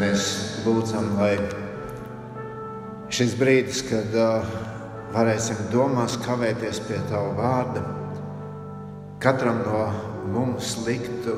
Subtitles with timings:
[0.00, 0.26] mēs
[0.64, 1.34] lūdzam, lai
[3.12, 4.46] šis brīdis, kad uh,
[5.14, 7.82] varēsim domās kavēties pie Tava vārda,
[9.20, 9.82] katram no
[10.32, 11.36] mums liktu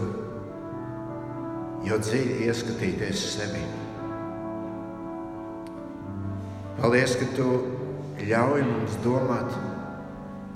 [1.89, 3.63] jo dziļi ieskatīties sevi.
[6.79, 7.49] Paldies, ka Tu
[8.29, 9.55] ļauj mums domāt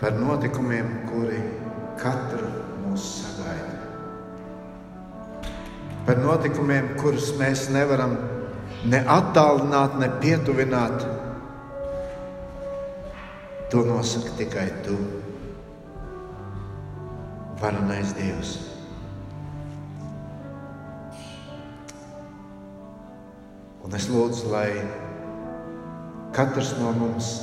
[0.00, 1.40] par notikumiem, kuri
[2.02, 2.52] katru
[2.84, 3.65] mūs sagaida
[6.06, 8.14] par notikumiem, kurus mēs nevaram
[8.86, 11.02] ne attālināt, ne pietuvināt.
[13.72, 14.94] To nosaka tikai tu,
[17.60, 18.54] varenais Dievs.
[23.86, 24.70] Un es lūdzu, lai
[26.34, 27.34] katrs no mums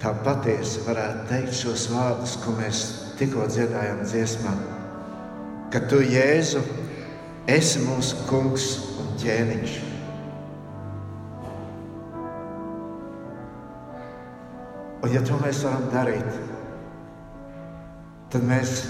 [0.00, 2.82] tā patiesi varētu teikt šos vārdus, ko mēs
[3.16, 4.52] tikko dziedājām dziesmā,
[5.72, 6.60] ka tu, Jēzu,
[7.46, 8.66] esi mūsu kungs
[8.98, 9.74] un ķēniņš.
[15.06, 16.40] Un, ja to mēs varam darīt,
[18.32, 18.80] tad mēs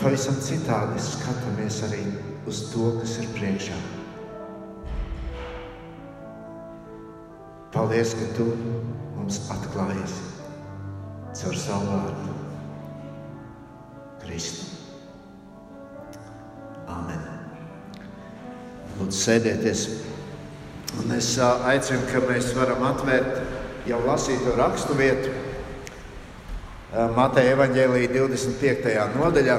[0.00, 2.02] pavisam citādi skatāmies arī
[2.50, 3.78] uz to, kas ir priekšā.
[7.70, 8.48] Paldies, ka tu
[9.14, 10.18] mums atklājies
[11.38, 12.34] caur savu vārdu,
[14.24, 14.69] Kristu.
[19.10, 19.88] Lūdzu, sēdieties.
[21.02, 23.40] Un es aicinu, ka mēs varam atvērt
[23.88, 25.32] jau lasīto rakstu vietu
[27.16, 28.94] Mateja Evanģēlīja 25.
[29.16, 29.56] nodaļā.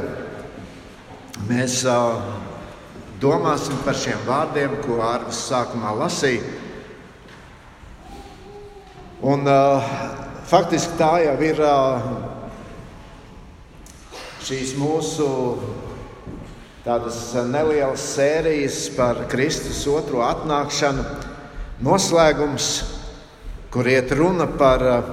[1.50, 1.84] Mēs
[3.20, 6.44] domāsim par šiem vārdiem, ko Arvis sākumā lasīja.
[9.22, 9.44] Un,
[10.48, 11.64] faktiski tā jau ir
[14.48, 15.28] šīs mūsu
[16.82, 21.04] tādas nelielas sērijas par Kristus otro atnākšanu,
[21.86, 22.70] noslēgums,
[23.74, 25.12] kur iet runa par uh,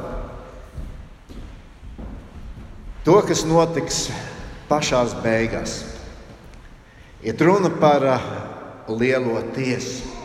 [3.04, 4.06] to, kas notiks
[4.70, 5.82] pašās beigās.
[7.20, 8.30] Iet runa par uh,
[8.88, 10.16] lielo tiesu.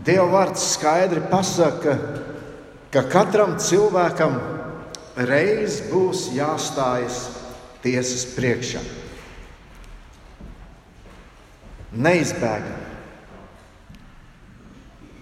[0.00, 1.98] Dieva vārds skaidri pasaka,
[2.94, 4.59] ka katram cilvēkam ir
[5.16, 7.22] reiz būs jāstājas
[7.82, 8.82] tiesas priekšā.
[11.90, 12.86] Neizbēgami.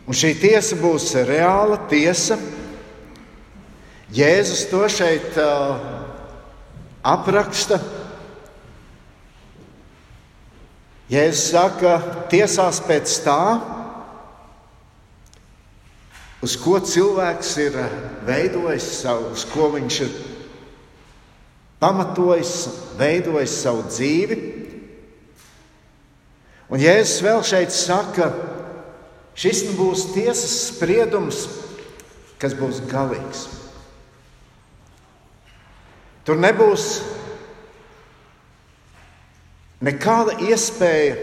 [0.08, 2.38] Un šī tiesa būs reāla tiesa.
[4.12, 5.80] Jēzus to šeit uh,
[7.04, 7.76] apraksta.
[11.12, 11.98] Jēzus saka,
[12.32, 13.42] tiesās pēc tā,
[16.44, 17.94] uz ko cilvēks ir eh,
[18.26, 20.14] veidojis savu, uz ko viņš ir
[21.82, 22.54] pamatojis,
[22.98, 24.38] veidojis savu dzīvi.
[26.68, 28.28] Un Jēzus vēl šeit saka,
[29.38, 31.46] šis nu būs tiesas spriedums,
[32.38, 33.46] kas būs galīgs.
[36.28, 36.98] Tur nebūs
[39.80, 41.16] nekāda iespēja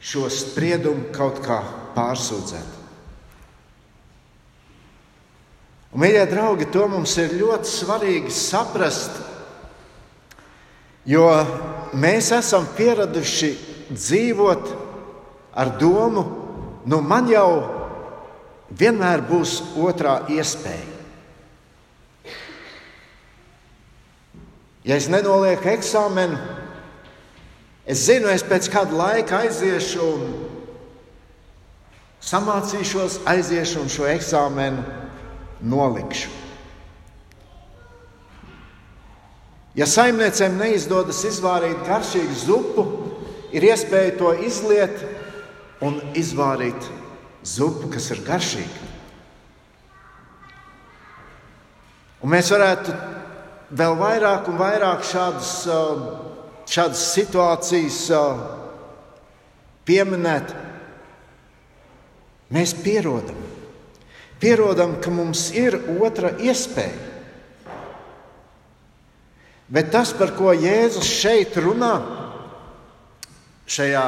[0.00, 1.60] šo spriedumu kaut kā
[1.92, 2.75] pārsūdzēt.
[5.96, 9.14] Un, mīļie draugi, to mums ir ļoti svarīgi saprast,
[11.08, 11.24] jo
[11.96, 13.48] mēs esam pieraduši
[13.88, 14.66] dzīvot
[15.56, 16.24] ar domu,
[16.84, 17.48] nu man jau
[18.76, 20.84] vienmēr būs otrā iespēja.
[24.84, 26.36] Ja es nenolieku eksāmenu,
[27.88, 30.28] es zinu, es pēc kāda laika aiziešu un
[32.20, 35.05] samācīšos, aiziešu un šo eksāmenu
[35.60, 36.32] nolikšu.
[39.76, 42.84] Ja saimniecēm neizdodas izvārīt garšīgu zupu,
[43.52, 45.02] ir iespēja to izliet
[45.84, 46.88] un izvārīt
[47.44, 48.86] zupu, kas ir garšīga.
[52.24, 52.94] Un mēs varētu
[53.76, 55.50] vēl vairāk un vairāk šādas,
[56.72, 58.00] šādas situācijas
[59.86, 60.56] pieminēt.
[62.56, 63.45] Mēs pierodam.
[64.40, 67.14] Pierodam, ka mums ir otra iespēja.
[69.66, 71.94] Bet tas, par ko Jēzus šeit runā,
[73.66, 74.04] šajā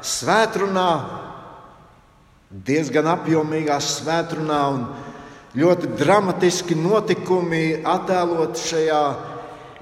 [0.00, 0.90] svētkrunā,
[2.64, 4.86] diezgan apjomīgā svētkrunā un
[5.58, 9.02] ļoti dramatiski notikumi attēlot šajā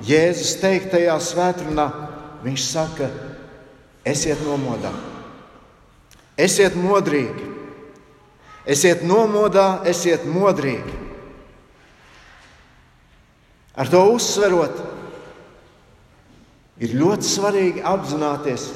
[0.03, 1.87] Jēzus teiktajā svētkrunā,
[2.43, 3.13] viņš saka,
[4.03, 4.91] esiet nomodā,
[6.35, 7.52] esiet modrīgi.
[8.69, 10.95] Esiet nomodā, esiet modrīgi.
[13.75, 14.77] Ar to uzsverot,
[16.83, 18.69] ir ļoti svarīgi apzināties,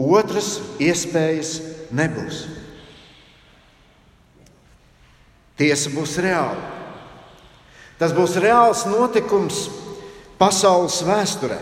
[0.00, 1.56] otras iespējas
[1.92, 2.44] nebūs.
[5.58, 6.70] Tiesa būs reāla.
[8.00, 9.66] Tas būs reāls notikums
[10.40, 11.60] pasaules vēsturē.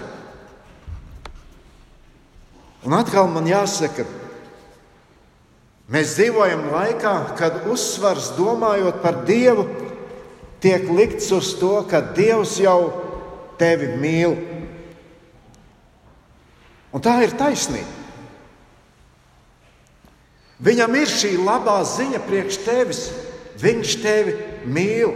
[2.87, 4.07] Un atkal man jāsaka,
[5.91, 9.67] mēs dzīvojam laikā, kad uzsvars domājot par Dievu
[10.63, 12.93] tiek likts uz to, ka Dievs jau
[13.61, 14.37] tevi mīl.
[16.91, 17.99] Un tā ir taisnība.
[20.61, 23.03] Viņam ir šī labā ziņa priekš tevis.
[23.61, 24.35] Viņš tevi
[24.69, 25.15] mīl.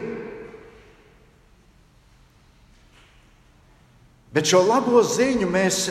[4.35, 5.85] Bet šo labo ziņu mēs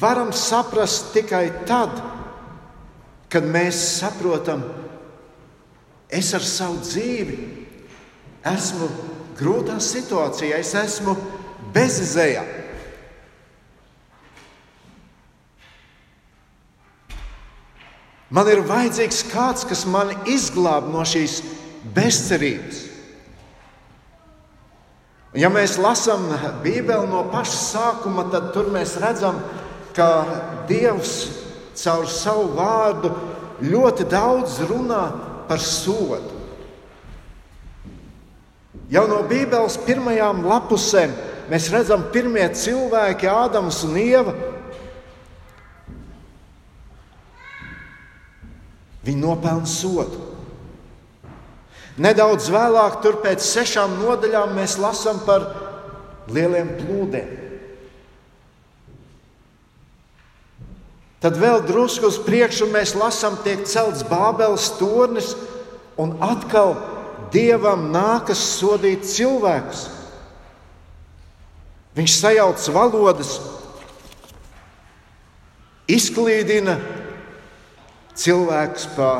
[0.00, 2.19] varam saprast tikai tad, kad
[3.38, 4.64] mēs saprotam,
[6.10, 7.36] es ar savu dzīvi
[8.50, 8.88] esmu
[9.38, 11.14] grūtā situācijā, es esmu
[11.74, 12.42] bezizējā.
[18.30, 21.40] Man ir vajadzīgs kāds, kas mani izglāb no šīs
[21.94, 22.84] bezcerības.
[25.38, 26.26] Ja mēs lasām
[26.62, 29.38] Bībeli no paša sākuma, tad tur mēs redzam,
[29.94, 30.08] ka
[30.66, 31.39] Dievs
[31.80, 33.10] caur savu vārdu
[33.64, 35.04] ļoti daudz runā
[35.48, 36.38] par sodu.
[38.90, 41.12] Jau no Bībeles pirmajām lapusēm
[41.50, 44.34] mēs redzam, ka pirmie cilvēki, Ādams un Ieva,
[49.06, 50.26] viņi nopelna sodu.
[52.00, 55.46] Nedaudz vēlāk, tur pēc sešām nodaļām, mēs lasām par
[56.32, 57.49] lieliem plūdiem.
[61.20, 65.34] Tad vēl drusku uz priekšu mēs lasām, tiek celts Bābeles tornis,
[66.00, 66.78] un atkal
[67.30, 69.84] Dievam nākas sodīt cilvēkus.
[71.94, 73.36] Viņš sajauc valodas,
[75.90, 76.78] izklīdina
[78.18, 79.10] cilvēkus pa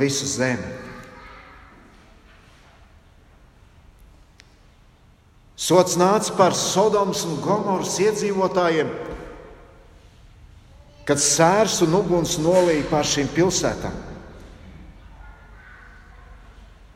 [0.00, 0.72] visu zemi.
[5.64, 8.90] Sots nāca par Sodomas un Gomoras iedzīvotājiem,
[11.04, 13.96] kad sērs un uguns nolīja pār šīm pilsētām.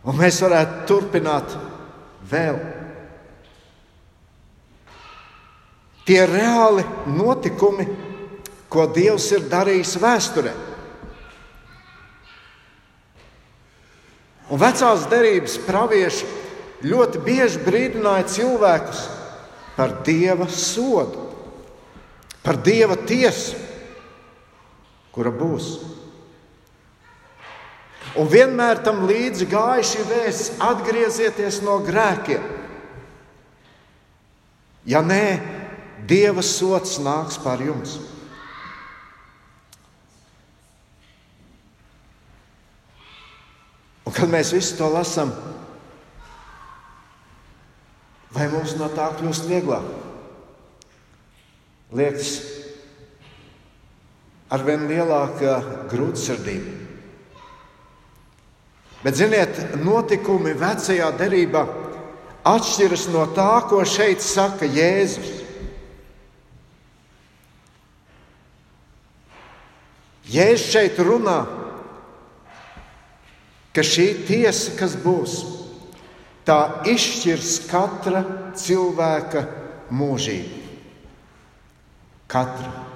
[0.09, 1.53] Un mēs varētu turpināt
[2.31, 2.57] vēl.
[6.09, 7.85] Tie reāli notikumi,
[8.73, 10.55] ko Dievs ir darījis vēsturē.
[14.49, 16.29] Un vecās derības pravieši
[16.89, 19.03] ļoti bieži brīdināja cilvēkus
[19.77, 21.27] par dieva sodu,
[22.41, 23.68] par dieva tiesu,
[25.15, 25.71] kura būs.
[28.19, 32.45] Un vienmēr tam līdzi gāja šī vēsts: atgriezieties no grēkiem.
[34.89, 35.25] Ja nē,
[36.09, 37.99] Dieva sots nāks pār jums.
[44.09, 45.35] Un kad mēs visu to lasām,
[48.33, 49.85] vai mums no tā kļūst vieglāk?
[51.93, 52.33] Liekas,
[54.49, 55.59] ar vien lielāka
[55.91, 56.77] grūtsirdība.
[59.05, 61.63] Bet, ziniet, notikumi vecajā derībā
[62.49, 65.37] atšķiras no tā, ko šeit saka Jēzus.
[70.29, 71.39] Jēzus šeit runā,
[73.73, 75.39] ka šī tiesa, kas būs,
[76.49, 76.59] tā
[76.91, 78.25] izšķirs katra
[78.59, 79.47] cilvēka
[79.95, 80.67] mūžību.
[82.29, 82.88] Katra.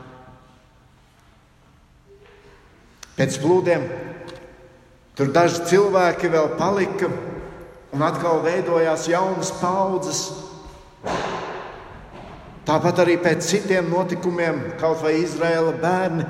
[3.18, 3.84] Pēc plūdiem
[5.12, 7.10] Tur daži cilvēki vēl palika,
[7.92, 10.22] un atkal veidojās jaunas paudzes.
[12.64, 16.24] Tāpat arī pēc citiem notikumiem, kaut vai Izraēla bērni,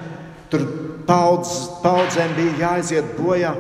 [0.50, 0.66] tur
[1.06, 1.52] paudz,
[1.84, 3.54] paudzēm bija jāiziet bojā.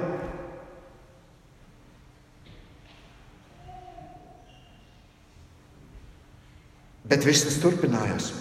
[7.06, 8.32] Bet viss tas turpinājās.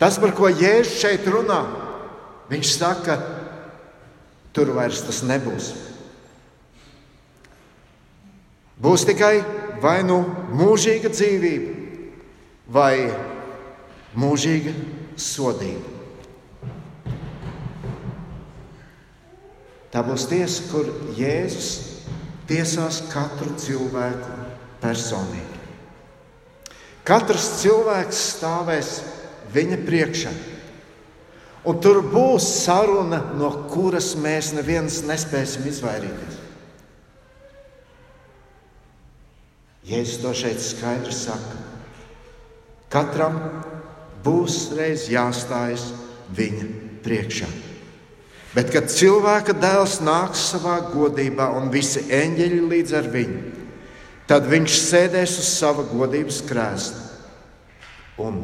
[0.00, 1.62] Tas, par ko Jēzus šeit runā,
[2.50, 3.16] viņš saka,
[4.52, 5.70] tur vairs tas nebūs.
[8.80, 9.34] Būs tikai
[9.82, 10.22] vai nu
[10.56, 11.72] mūžīga dzīvība,
[12.72, 12.94] vai
[14.16, 14.72] mūžīga
[15.20, 15.98] sodība.
[19.90, 20.86] Tā būs tiesa, kur
[21.18, 21.70] Jēzus
[22.48, 24.36] tiesās katru cilvēku
[24.82, 25.58] personīgi.
[27.06, 28.92] Katrs cilvēks stāvēs
[29.50, 30.32] viņa priekšā.
[31.68, 36.38] Un tur būs saruna, no kuras mēs neviens nespēsim izvairīties.
[39.90, 41.58] Jēzus to šeit skaidri saka.
[42.92, 43.36] Katram
[44.24, 45.90] būs reiz jāstājas
[46.36, 46.68] viņa
[47.04, 47.48] priekšā.
[48.50, 53.42] Bet, kad cilvēka dēls nāks savā godībā un visi eņģeļi līdz ar viņu,
[54.30, 57.04] tad viņš sēdēs uz sava godības krēsla.
[58.20, 58.42] Un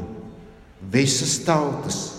[0.92, 2.15] visas tautas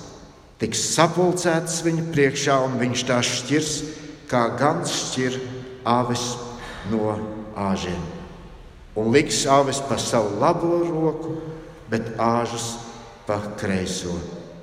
[0.61, 3.73] tiks sapulcētas viņa priekšā, un viņš tās šķirs,
[4.29, 5.39] kā gans šķir
[5.87, 6.25] avis
[6.91, 7.15] no
[7.57, 7.99] āžiem.
[8.97, 11.35] Un liks avis pa savu labo roku,
[11.91, 12.75] bet āžus
[13.27, 14.15] pa kreiso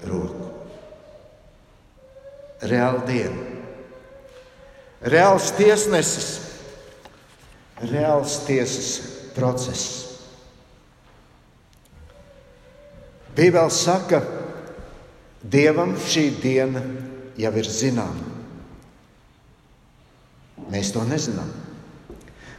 [0.05, 0.51] roku.
[2.65, 3.45] Reāla diena,
[5.05, 6.31] reāls tiesnesis,
[7.85, 8.91] reāls tiesas
[9.37, 10.05] process.
[13.35, 14.23] Bībeli saka,
[15.45, 16.81] Dievam šī diena
[17.37, 18.31] jau ir zināma.
[20.73, 21.51] Mēs to nezinām.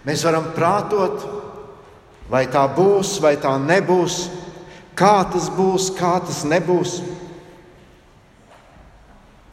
[0.06, 1.24] Mēs varam prātot,
[2.30, 4.28] vai tā būs, vai tā nebūs,
[4.98, 7.00] kā tas būs, kā tas nebūs.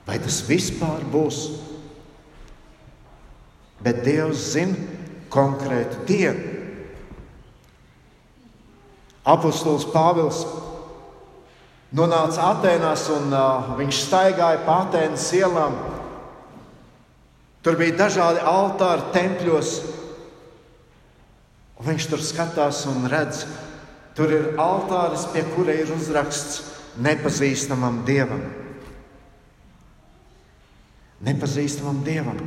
[0.05, 1.47] Vai tas vispār būs?
[3.83, 4.77] Bet Dievs zina
[5.33, 6.51] konkrētu dienu.
[9.23, 10.43] Apostols Pāvils
[11.96, 15.76] nonāca Atenās un uh, viņš staigāja pa Atenas ielām.
[17.62, 19.75] Tur bija dažādi altāri tempļos.
[21.82, 23.44] Viņš tur skatās un redz,
[24.16, 26.61] tur ir altāris, pie kura ir uzraksts
[27.02, 28.42] nepazīstamam dievam.
[31.22, 32.38] Nepazīstamam dievam.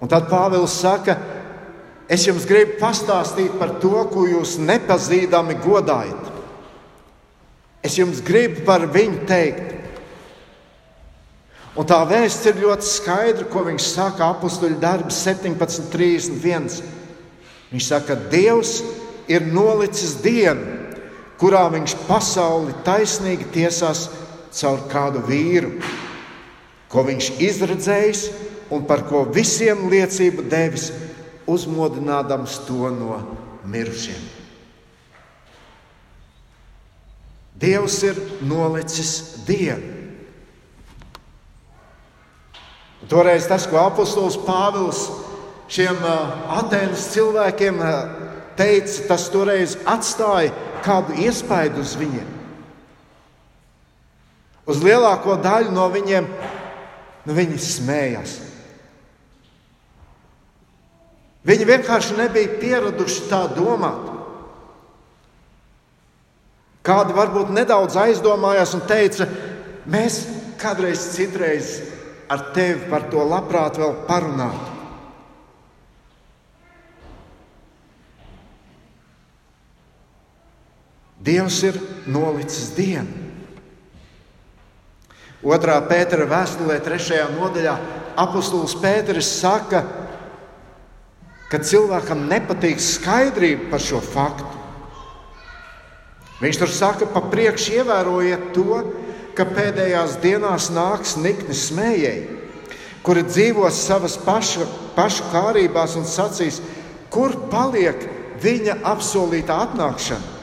[0.00, 1.16] Un tad Pāvils saka,
[2.08, 6.29] es jums gribu pastāstīt par to, ko jūs nepazīdami godājat.
[7.84, 9.76] Es jums gribu par viņu teikt.
[11.78, 16.80] Un tā vēsts ir ļoti skaidra, ko viņš saka apakstuļu darbs 17.31.
[17.70, 18.80] Viņš saka, ka Dievs
[19.30, 20.66] ir nolicis dienu,
[21.40, 24.08] kurā viņš pasauli taisnīgi tiesās
[24.58, 25.76] caur kādu vīru,
[26.90, 28.24] ko viņš izredzējis
[28.74, 30.90] un par ko visiem liecību devis,
[31.50, 33.22] uzmodinādams to no
[33.70, 34.39] mirušiem.
[37.60, 39.98] Dievs ir nolicis dienu.
[43.10, 45.08] Toreiz tas, ko apustulis Pāvils
[45.70, 45.98] šiem
[46.54, 47.80] Atenas cilvēkiem
[48.58, 50.52] teica, tas toreiz atstāja
[50.84, 52.28] kādu iespaidu uz viņiem.
[54.70, 56.28] Uz lielāko daļu no viņiem
[57.26, 58.36] nu, viņi smējās.
[61.50, 64.19] Viņi vienkārši nebija pieraduši tā domāt.
[66.86, 69.26] Kādi varbūt nedaudz aizdomājās un teica,
[69.90, 70.22] mēs
[70.60, 71.78] kādreiz citreiz
[72.30, 74.76] ar tevi par to labprāt vēl parunātu.
[81.20, 81.76] Dievs ir
[82.08, 83.18] nolicis dienu.
[85.44, 87.74] Otrā pētera vēstulē, trešajā nodaļā,
[88.20, 89.82] apustulis Pēteris saka,
[91.50, 94.59] ka cilvēkam nepatīk skaidrība par šo faktu.
[96.40, 98.80] Viņš tur saka, pa priekšu ievērojiet to,
[99.36, 102.38] ka pēdējās dienās nāks nikni smējēji,
[103.04, 104.66] kuri dzīvos savas paša,
[104.96, 106.60] pašu kārībās un sacīs,
[107.12, 108.06] kur paliek
[108.40, 110.36] viņa apsolītā atnākšana.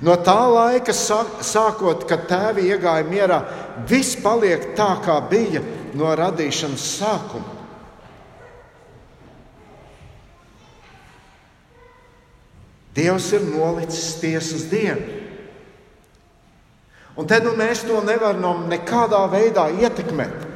[0.00, 3.40] No tā laika sākot, kad tēvi iegāja mierā,
[3.88, 5.60] viss paliek tā, kā bija
[5.96, 7.59] no radīšanas sākuma.
[13.00, 15.18] Dievs ir nolicis tiesas dienu.
[17.16, 20.46] Un te nu mēs to nevaram nekādā veidā ietekmēt.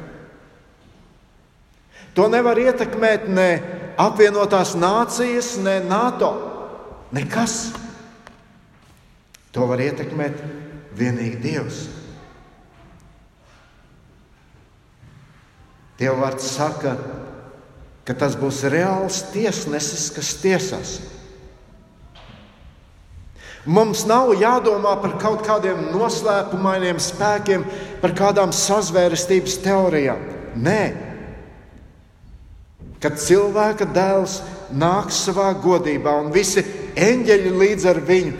[2.15, 3.49] To nevar ietekmēt ne
[3.99, 6.31] apvienotās nācijas, ne NATO.
[7.15, 7.73] Nekas.
[9.55, 10.39] To var ietekmēt
[10.95, 11.85] tikai Dievs.
[15.99, 16.95] Dieva vārds saka,
[18.07, 20.95] ka tas būs reāls tiesnesis, kas tiesās.
[23.65, 27.63] Mums nav jādomā par kaut kādiem noslēpumainiem spēkiem,
[28.01, 30.21] par kādām sazvērestības teorijām.
[30.61, 30.81] Nē,
[33.01, 34.37] kad cilvēka dēls
[34.69, 36.61] nāks savā godībā un visi
[36.93, 38.35] eņģeļi līdz ar viņu,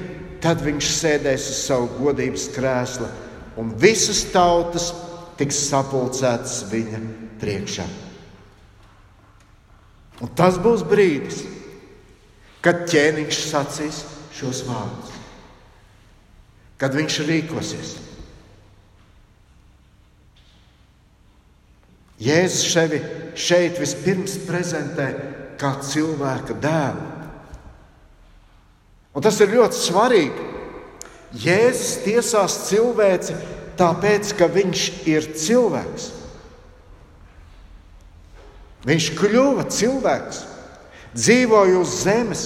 [0.45, 3.09] tad viņš sēdēs uz savu godības krēslu
[3.57, 4.91] un visas tautas
[5.39, 7.01] tiks sapulcētas viņa
[7.41, 7.87] priekšā.
[10.21, 11.41] Un tas būs brīdis,
[12.61, 14.05] kad ķēniņš sacīs
[14.37, 15.14] šos vārdus
[16.81, 17.93] kad viņš rīkosies.
[22.21, 23.01] Jēzus sevi
[23.35, 25.09] šeit vispirms prezentē
[25.59, 27.11] kā cilvēka dēlu.
[29.15, 30.51] Un tas ir ļoti svarīgi.
[31.35, 33.35] Jēzus tiesās cilvēci
[33.79, 36.09] tāpēc, ka viņš ir cilvēks.
[38.85, 40.41] Viņš kļuva cilvēks,
[41.17, 42.43] dzīvoja uz zemes,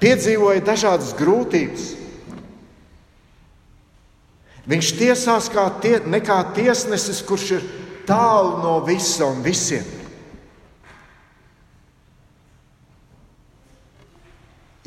[0.00, 1.99] piedzīvoja dažādas grūtības.
[4.68, 7.64] Viņš tiesās kā tie, kā tiesnesis, kurš ir
[8.08, 9.86] tālu no visa un visiem.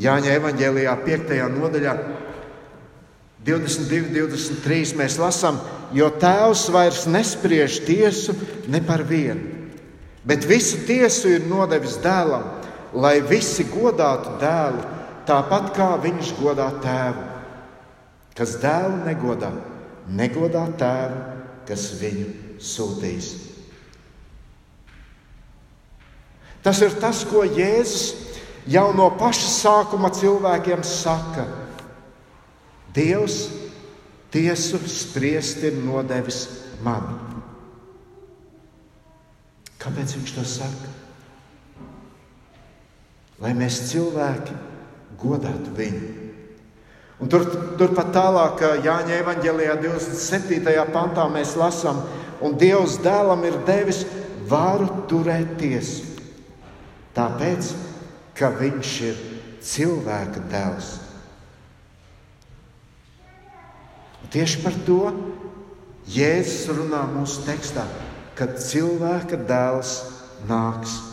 [0.03, 1.33] Jāņa evanģēlijā, 5.
[1.53, 1.93] nodaļā,
[3.45, 5.59] 22, 23 mēs lasām,
[5.93, 8.35] jo tēvs vairs nespriež tiesu
[8.71, 9.67] ne par vienu,
[10.25, 12.47] bet visu tiesu ir nodevis dēlam,
[12.93, 14.81] lai visi godātu dēlu,
[15.27, 17.32] tāpat kā viņš godā tēvu.
[18.33, 19.51] Kas dēlu negodā,
[20.09, 21.19] negodā tēvu,
[21.69, 22.29] kas viņu
[22.63, 23.33] sūtīs.
[26.63, 28.31] Tas ir tas, ko Jēzus
[28.71, 31.45] jau no paša sākuma cilvēkiem saka.
[32.95, 33.49] Dievs
[34.33, 36.45] tiesu spriest ir nodevis
[36.85, 37.11] man.
[39.83, 40.91] Kāpēc viņš to saka?
[43.43, 44.55] Lai mēs cilvēki
[45.19, 46.22] godātu viņu.
[47.21, 47.45] Un tur,
[47.77, 50.73] turpat tālāk, Jāņa evanģēlijā, 27.
[50.93, 52.01] pantā, mēs lasām,
[52.43, 54.03] un Dievs dēlam ir devis
[54.49, 56.09] varu turēt tiesu.
[57.13, 57.69] Tāpēc,
[58.33, 59.21] ka viņš ir
[59.63, 60.89] cilvēka dēls.
[64.23, 64.99] Un tieši par to
[66.09, 67.85] Jēzus runā mūsu tekstā,
[68.35, 69.99] kad cilvēka dēls
[70.49, 71.12] nāks.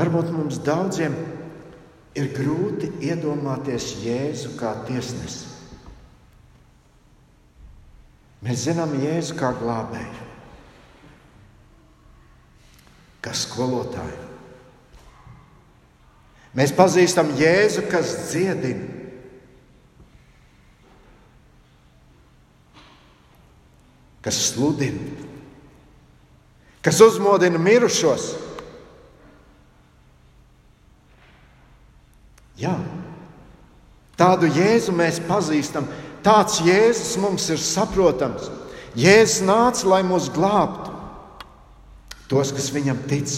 [0.00, 1.12] Varbūt mums daudziem
[2.16, 5.46] ir grūti iedomāties Jēzu kā tiesnesi.
[8.40, 10.30] Mēs zinām Jēzu kā glābēju
[13.20, 14.28] kā skolotāju.
[16.56, 18.96] Mēs pazīstam Jēzu, kas dziedina.
[24.20, 25.14] Kas sludina,
[26.84, 28.34] kas uzmodina mirušos.
[32.60, 32.76] Jā,
[34.20, 35.88] tādu Jēzu mēs pazīstam.
[36.24, 38.50] Tāds Jēzus mums ir saprotams.
[38.98, 40.92] Jēzus nāca, lai mūs glābtu
[42.30, 43.32] tos, kas viņam tic.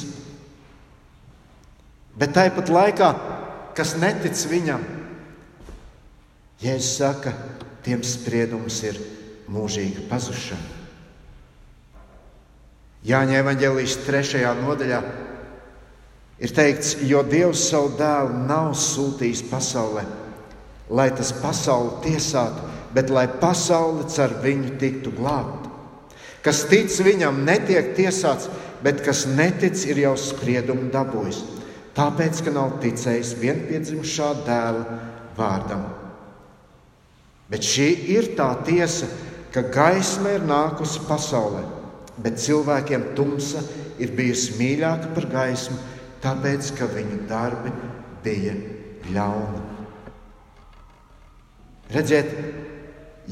[2.18, 3.12] Bet tāpat laikā,
[3.78, 4.82] kas netic viņam,
[6.62, 7.32] Jēzus saka,
[7.87, 8.98] tiem spriedums ir
[9.50, 10.80] mūžīga pazušana.
[13.02, 15.00] Jāņa evanģēlijas trešajā nodaļā
[16.42, 20.02] ir teikts, jo Dievs savu dēlu nav sūtījis pasaulē,
[20.90, 25.70] lai tas pasauli tiesātu, bet lai pasaule caur viņu tiktu glābta.
[26.42, 28.50] Kas tic viņam, netiek tiesāts,
[28.83, 31.38] bet kas netic, ir jau spriedumu dabūjis.
[31.94, 34.98] Tāpēc, ka nav ticējis vienpiedzimušā dēla
[35.37, 35.85] vārdam.
[37.52, 39.07] Bet šī ir tā tiesa,
[39.52, 41.62] ka gaisma ir nākusi pasaulē,
[42.24, 43.61] bet cilvēkiem tumsa
[44.02, 45.76] ir bijusi mīļāka par gaismu,
[46.22, 47.72] tāpēc, ka viņu darbi
[48.24, 48.54] bija
[49.12, 49.62] ļauni.
[51.92, 52.30] Redziet,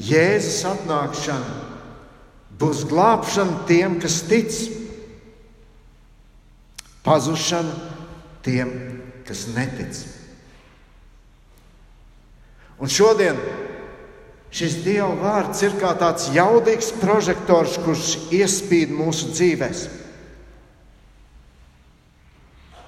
[0.01, 1.55] Jēzus atnākšana
[2.61, 4.53] būs glābšana tiem, kas tic
[7.03, 7.73] pazušana
[8.45, 8.71] tiem,
[9.27, 9.97] kas netic.
[12.81, 13.37] Un šodien
[14.51, 20.00] šis Dieva vārds ir kā tāds jaudīgs prožektors, kurš iespīd mūsu dzīvēm.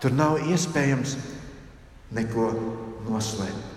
[0.04, 1.14] Tur nav iespējams
[2.12, 2.50] neko
[3.08, 3.70] noslēpt.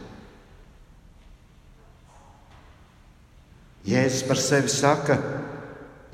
[3.87, 5.21] Jēzus par sevi saka,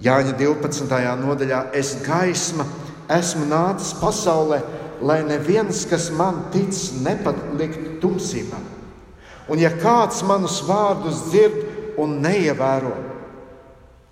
[0.04, 0.98] Jāņa 12.
[1.16, 2.66] nodaļā, es gaisma
[3.16, 4.58] esmu nācis pasaulē,
[5.00, 8.60] lai neviens, kas man tic, nepaliktu tumsībā.
[9.48, 12.92] Un ja kāds manus vārdus dzird un neievēro,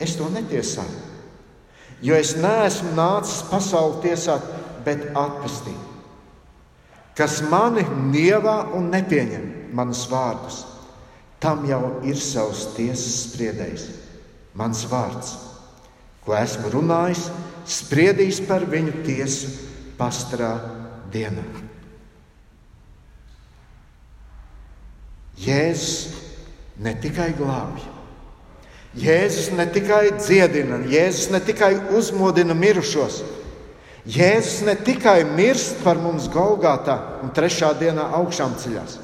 [0.00, 1.04] es to netiesāju.
[2.00, 4.48] Jo es neesmu nācis pasauli tiesāt,
[4.88, 5.89] bet atpestīt.
[7.20, 7.82] Kas mani
[8.14, 10.62] nievā un nepieņem manus vārdus,
[11.36, 13.82] tam jau ir savs tiesas spriedējs,
[14.56, 15.34] mans vārds,
[16.24, 17.26] ko esmu runājis
[17.68, 19.50] spriedīs par viņu tiesu
[19.98, 20.54] pastrā
[21.12, 21.44] dienā.
[25.40, 26.16] Jēzus
[26.80, 27.84] ne tikai glābj,
[28.96, 33.20] Jēzus ne tikai dziedina, Jēzus ne tikai uzmodina mirušos,
[34.08, 38.96] Jēzus ne tikai mirst par mums Golgātā un trešā dienā augšām ceļās.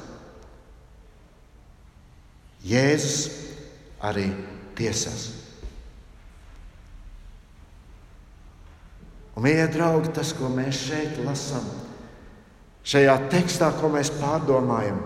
[2.65, 3.19] Jēzus
[4.01, 4.31] arī
[4.77, 5.27] tiesās.
[9.37, 11.65] Un, mīļie draugi, tas, ko mēs šeit lasām,
[12.87, 14.97] šajā tekstā, ko mēs pārdomājam,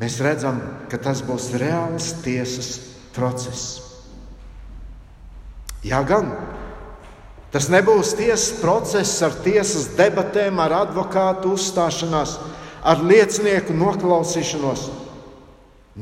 [0.00, 2.78] mēs redzam, ka tas būs reāls tiesas
[3.12, 3.82] process.
[5.84, 6.32] Jā, gan
[7.54, 12.36] tas nebūs tiesas process ar tiesas debatēm, ar advokātu uzstāšanās,
[12.82, 14.88] ar liecinieku noklausīšanos.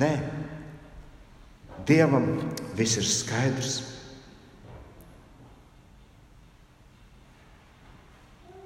[0.01, 0.15] Nē,
[1.87, 2.39] Dievam
[2.79, 3.81] viss ir skaidrs.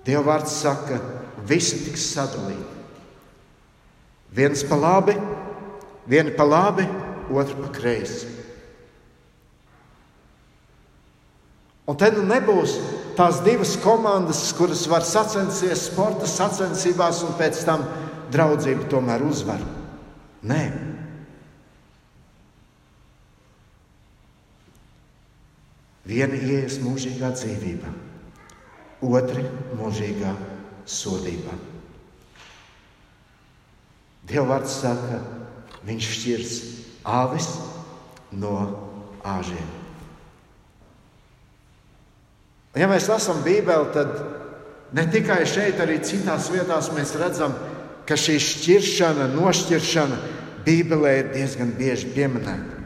[0.06, 1.00] Dieva vārds saka,
[1.48, 2.74] visi tiks sadalīti.
[4.36, 5.16] Viens pa labi,
[6.06, 6.84] viena pa labi,
[7.32, 8.35] otra pa kreisi.
[11.86, 12.74] Un te nu nebūs
[13.18, 17.86] tās divas komandas, kuras var sacensties sporta sacensībās un pēc tam
[18.34, 19.62] draudzību tomēr uzvar.
[20.46, 20.62] Nē,
[26.06, 27.88] Viena ienāks mūžīgā dzīvībā,
[29.02, 29.42] otra
[29.74, 30.34] mūžīgā
[30.86, 31.56] sodībā.
[34.30, 35.18] Dievvvārds saka,
[35.86, 36.54] viņš šķirs
[37.16, 37.50] avis
[38.38, 38.54] no
[39.34, 39.75] āžiem.
[42.76, 44.10] Ja mēs lasām Bībeli, tad
[44.96, 47.54] ne tikai šeit, arī citās vietās mēs redzam,
[48.06, 50.18] ka šī šķiršana, nošķiršana
[50.66, 52.76] Bībelē ir diezgan bieži pieminēta.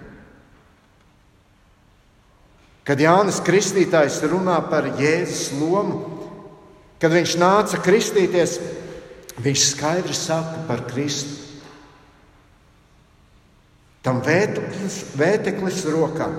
[2.87, 5.99] Kad Jānis Kristītājs runā par Jēzus lomu,
[7.01, 8.57] kad viņš nāca kristīties,
[9.41, 11.37] viņš skaidri saka par Kristu.
[14.05, 16.31] Tam vēteklis, vēteklis rokā,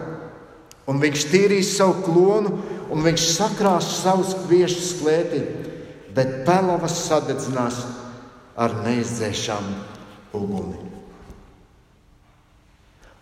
[0.89, 2.55] un viņš tīrīs savu klonu,
[2.91, 5.41] un viņš sakrās savus kviešus klētī,
[6.15, 7.83] bet pelavas sadedzinās
[8.59, 9.77] ar neizdzēšamu
[10.37, 10.79] uguni.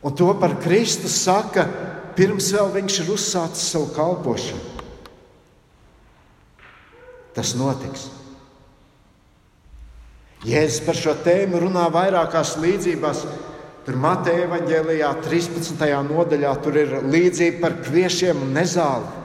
[0.02, 1.68] Un to par Kristu saka
[2.16, 4.78] pirms vēl viņš ir uzsācis savu kalpošanu.
[7.36, 8.08] Tas notiks.
[10.48, 13.26] Jēzus par šo tēmu runā vairākās līdzībās.
[13.88, 15.86] Tur Mateja evanģēlijā, 13.
[16.10, 19.16] nodaļā, tur ir līdzība par kviešiem un nezāli.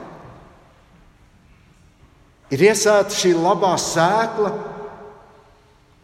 [2.55, 4.51] Ir iesēta šī labā sēkla,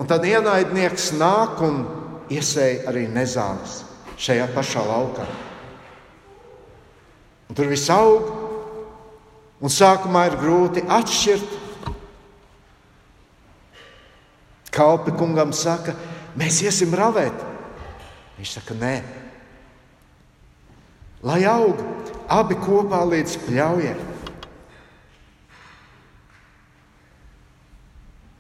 [0.02, 1.84] un tad ienaidnieks nāk un
[2.34, 3.82] iesēja arī nezāles
[4.22, 5.26] šajā pašā laukā.
[7.50, 8.30] Un tur viss aug,
[9.62, 11.58] un sākumā ir grūti atšķirt.
[14.72, 15.96] Kalpi kungam saka,
[16.40, 17.51] mēs iesim ravēt.
[18.42, 18.96] Viņš saka, nē,
[21.30, 21.78] lai aug
[22.26, 24.00] abi kopā līdz pļaujai.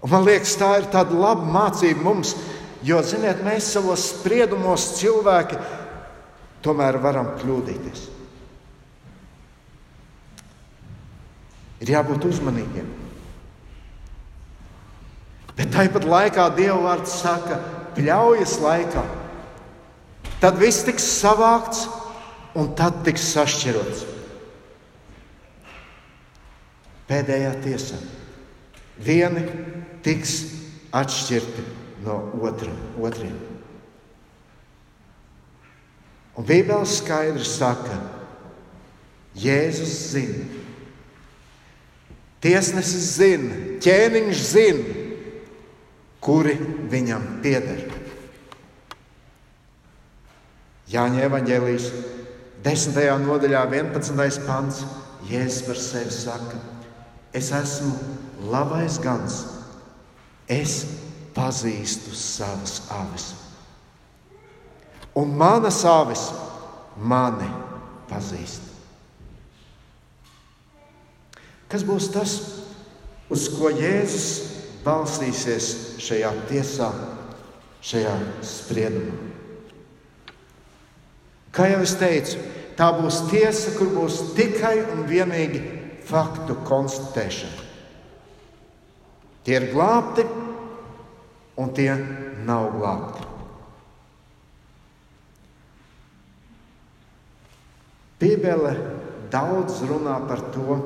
[0.09, 2.33] Man liekas, tā ir tāda laba mācība mums,
[2.81, 5.61] jo, ziniet, mēs savos spriedumos cilvēki
[6.65, 8.09] tomēr varam kļūdīties.
[11.85, 12.89] Ir jābūt uzmanīgiem.
[15.53, 17.61] Bet tāpat laikā Dieva vārds saka,
[17.93, 19.09] pļaujas laikā.
[20.41, 21.85] Tad viss tiks savākts
[22.57, 24.07] un tad tiks sašķirots.
[27.11, 27.99] Pēdējā tiesā.
[29.01, 29.43] Vieni
[30.05, 30.39] tiks
[30.95, 31.65] atšķirti
[32.05, 33.37] no otra, otriem.
[36.39, 37.99] Un Bībele skaidri saka,
[39.37, 40.61] Jēzus zina,
[42.41, 43.53] Tiesnesis zina,
[43.85, 45.01] ķēniņš zina,
[46.25, 46.55] kuri
[46.89, 47.83] viņam pieder.
[50.91, 51.85] Jāņa evanģēlijas
[52.65, 52.97] 10.
[53.23, 54.41] nodaļā, 11.
[54.43, 54.81] pants,
[55.29, 56.59] Jēzus par sevi saka:
[57.33, 57.93] Es esmu
[58.51, 59.37] labais gans,
[60.51, 60.81] es
[61.35, 63.29] pazīstu savas avis.
[65.15, 66.27] Un manas avis
[66.97, 67.47] mani
[68.11, 68.67] pazīst.
[71.71, 72.37] Kas būs tas,
[73.31, 74.29] uz ko Jēzus
[74.83, 75.73] balstīsies
[76.03, 76.91] šajā tiesā,
[77.79, 79.30] šajā spriedumā?
[81.51, 82.39] Kā jau es teicu,
[82.79, 85.61] tā būs tiesa, kur būs tikai un vienīgi
[86.07, 87.67] faktu konstatēšana.
[89.41, 90.23] Tie ir glābti,
[91.59, 91.91] un tie
[92.45, 93.27] nav glābti.
[98.21, 98.75] Bībele
[99.33, 100.77] daudz runā par to,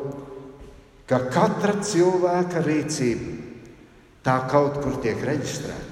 [1.06, 3.34] ka katra cilvēka rīcība
[4.26, 5.92] tā kaut kur tiek reģistrēta.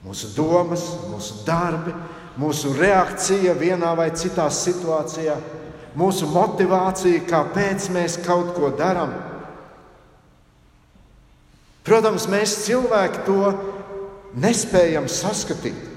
[0.00, 1.92] Mūsu domas, mūsu darbi,
[2.40, 5.36] mūsu reakcija vienā vai citā situācijā,
[5.98, 9.12] mūsu motivācija, kāpēc mēs kaut ko darām.
[11.84, 13.52] Protams, mēs cilvēki to
[14.40, 15.88] nespējam saskatīt.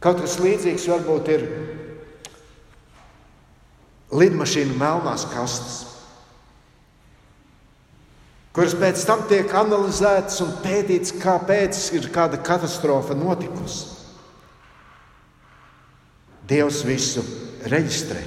[0.00, 1.42] Kaut kas līdzīgs varbūt ir
[4.16, 5.82] lidmašīnu melnās kastes,
[8.56, 13.86] kuras pēc tam tiek analizētas un pētīts, kāpēc ir kāda katastrofa notikusi.
[16.50, 17.22] Dievs visu
[17.70, 18.24] reģistrē.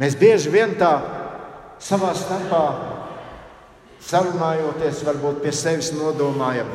[0.00, 0.92] Mēs bieži vien tā
[1.80, 2.64] savā starpā
[4.04, 6.68] sarunājoties, varbūt pie sevis nodomājam,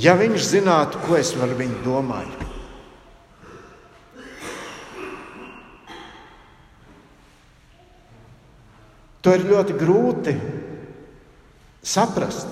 [0.00, 2.51] ja viņš zinātu, ko es par viņu domāju.
[9.22, 10.34] To ir ļoti grūti
[11.82, 12.48] saprast.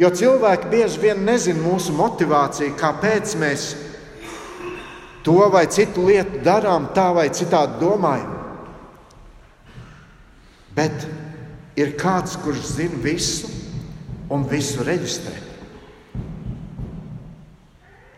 [0.00, 3.66] Jo cilvēki bieži vien nezina mūsu motivāciju, kāpēc mēs
[5.22, 8.32] to vai citu lietu darām, tā vai citādi domājam.
[10.72, 11.04] Bet
[11.76, 13.50] ir kāds, kurš zina visu
[14.32, 15.36] un visu reģistrē.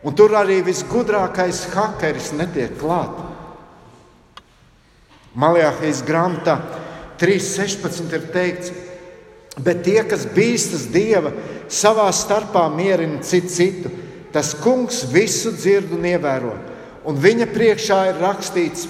[0.04, 3.33] Un tur arī visgudrākais hakeris netiek klāts.
[5.34, 6.58] Maljāhijas grāmatā
[7.18, 8.72] 3.16 ir teikts,
[9.62, 11.32] bet tie, kas bīstas Dieva,
[11.70, 13.92] savā starpā mierina citu citu,
[14.34, 16.54] tas kungs visu dzird un ievēro.
[17.06, 18.88] Un viņa priekšā ir rakstīts,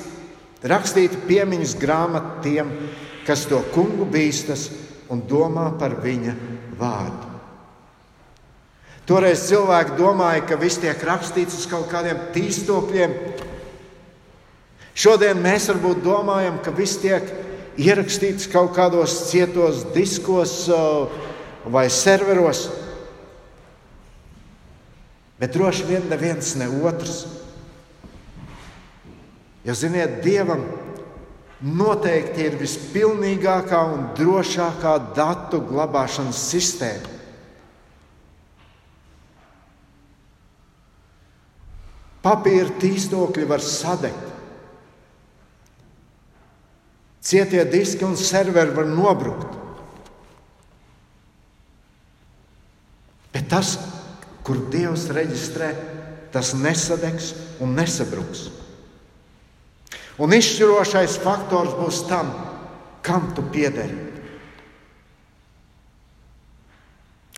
[0.64, 2.70] rakstīta piemiņas grāmata tiem,
[3.26, 4.68] kas to kungu bīstas
[5.12, 6.34] un domā par viņa
[6.78, 7.32] vārdu.
[9.04, 13.16] Toreiz cilvēki domāja, ka viss tiek rakstīts uz kaut kādiem tīstokļiem,
[14.94, 17.26] Šodien mēs varbūt domājam, ka viss tiek
[17.80, 20.68] ierakstīts kaut kādos cietos diskos
[21.66, 22.68] vai serveros,
[25.40, 27.24] bet droši vien neviens ne otrs.
[29.64, 30.62] Jo, ziniet, Dievam
[31.64, 37.10] noteikti ir vispilnīgākā un drošākā datu glabāšanas sistēma.
[42.24, 44.33] Papīra tīstokļi var sadegt.
[47.24, 49.54] Cietie diski un serveri var nobrukt.
[53.32, 53.78] Bet tas,
[54.44, 55.70] kur Dievs reģistrē,
[56.34, 57.32] tas nesadegs
[57.64, 58.50] un nesabruks.
[60.20, 62.28] Un izšķirošais faktors būs tam,
[63.02, 63.96] kam tu piederi.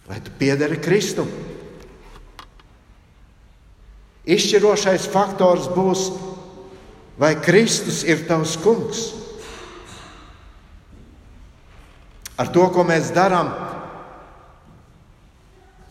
[0.06, 1.30] Vai tu piederi Kristum?
[4.26, 6.08] Izšķirošais faktors būs,
[7.22, 9.06] vai Kristus ir tavs kungs.
[12.36, 13.48] Ar to, ko mēs darām,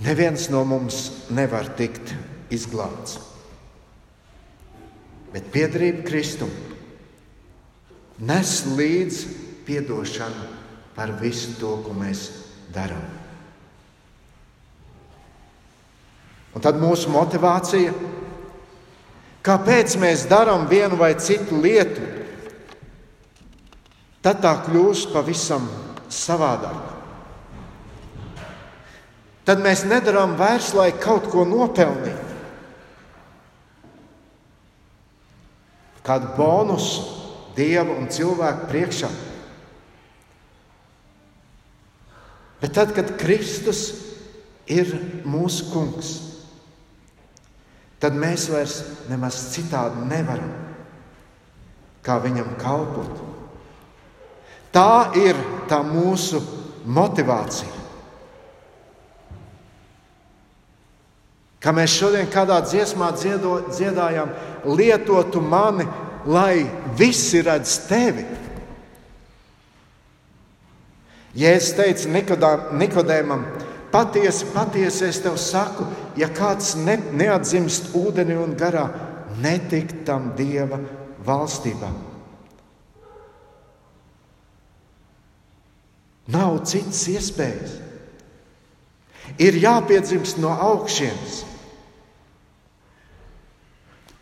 [0.05, 2.13] neviens no mums nevar tikt
[2.53, 3.17] izglābts.
[5.34, 6.53] Bet piedarība Kristum
[8.19, 10.47] nes līdzi atdošanu
[10.95, 12.29] par visu to, ko mēs
[12.71, 13.03] darām.
[16.55, 17.91] Un tad mūsu motivācija,
[19.43, 22.05] kāpēc mēs darām vienu vai citu lietu,
[24.23, 25.65] tad tā kļūst pavisam
[26.13, 26.94] savādāk.
[29.46, 32.34] Tad mēs nedarām vairs, lai kaut ko nopelnītu.
[36.06, 37.06] Kādu bonusu
[37.58, 39.10] dieva un cilvēku priekšā.
[42.62, 43.88] Bet tad, kad Kristus
[44.72, 44.89] ir
[45.28, 46.12] mūsu kungs,
[48.02, 48.80] tad mēs vairs
[49.12, 50.54] nemaz citādi nevaram,
[52.06, 53.25] kā viņam kalpot.
[54.76, 55.38] Tā ir
[55.70, 56.42] tā mūsu
[56.86, 57.72] motivācija.
[61.64, 64.34] Kā mēs šodien kādā dziesmā dziedo, dziedājām,
[64.68, 65.88] lietotu mani,
[66.30, 66.68] lai
[67.00, 68.26] visi redz tevi.
[71.36, 72.12] Jēzus teica
[72.78, 73.48] Nikodēmam,
[73.92, 75.88] patiesi, patiesi es tev saku,
[76.20, 78.86] ja kāds ne, neatzimst ūdenī un garā,
[79.42, 80.80] netikt tam Dieva
[81.26, 82.05] valstībā.
[86.32, 87.76] Nav citas iespējas.
[89.42, 91.44] Ir jāpiedzimst no augšas.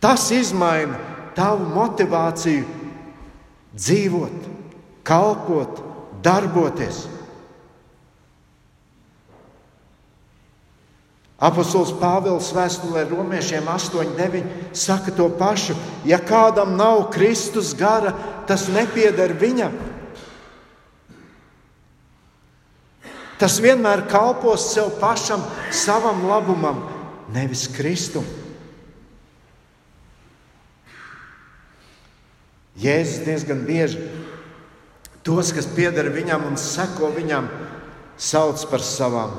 [0.04, 1.00] Tas izmaina
[1.36, 2.66] tavu motivāciju
[3.74, 4.50] dzīvot,
[5.08, 5.80] kalpot,
[6.24, 7.06] darboties.
[11.44, 15.76] Apostols Pāvils vēstulē romiešiem 8,9 saka to pašu.
[16.08, 18.13] Ja kādam nav Kristus gara,
[18.48, 19.76] tas nepieder viņam.
[23.43, 25.41] Tas vienmēr kalpos sev pašam,
[25.75, 26.77] savam labumam,
[27.36, 28.23] nevis Kristum.
[32.79, 33.99] Jēzus diezgan bieži
[35.27, 37.51] tos, kas pieder viņam un seko viņam,
[38.15, 39.36] sauc par savām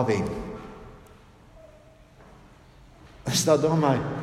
[0.00, 0.32] avīm.
[3.28, 4.16] Es tā domāju,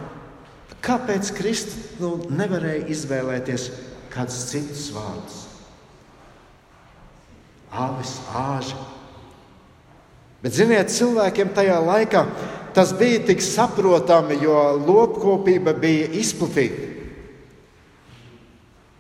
[0.82, 3.72] kāpēc Kristus nu, nevarēja izvēlēties
[4.10, 5.44] kādus citus vārdus?
[7.70, 8.88] Avis, āži.
[10.40, 12.24] Bet, ziniet, cilvēkiem tajā laikā
[12.76, 16.86] tas bija tik saprotami, jo lopkopība bija izplatīta.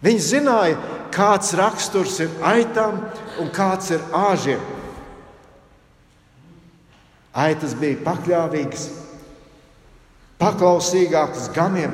[0.03, 0.77] Viņi zināja,
[1.15, 3.01] kāds raksturs ir aitām
[3.39, 4.61] un kāds ir āžiem.
[7.35, 8.85] Aitas bija pakļāvīgas,
[10.39, 11.93] paklausīgākas ganiem.